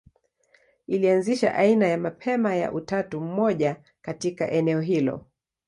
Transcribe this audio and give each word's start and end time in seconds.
Ilianzisha 0.87 1.55
aina 1.55 1.87
ya 1.87 1.97
mapema 1.97 2.55
ya 2.55 2.71
utatu 2.71 3.21
mmoja 3.21 3.77
katika 4.01 4.51
eneo 4.51 4.81
hilo. 4.81 5.25